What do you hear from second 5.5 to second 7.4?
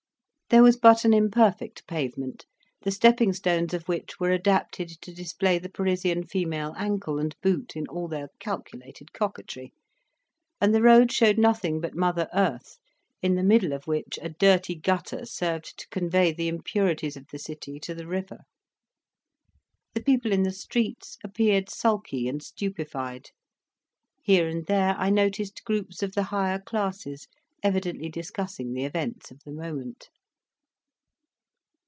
the Parisian female ankle and